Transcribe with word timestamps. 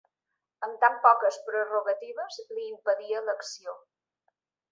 Amb 0.67 0.77
tan 0.83 0.95
poques 1.03 1.37
prerrogatives 1.49 2.39
li 2.55 2.65
impedia 2.69 3.23
l'acció. 3.27 3.77